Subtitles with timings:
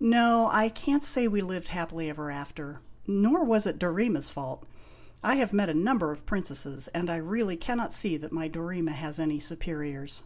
[0.00, 2.80] No; I can't say we lived happily ever after.
[3.06, 4.64] Nor was it Dorema's fault.
[5.22, 8.92] I have met a number of princesses, and I really cannot see that my Dorema
[8.92, 10.22] has any superiors."